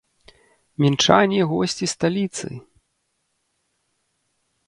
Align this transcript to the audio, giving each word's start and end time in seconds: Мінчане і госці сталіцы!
Мінчане 0.83 1.35
і 1.41 1.45
госці 1.51 1.85
сталіцы! 1.93 2.49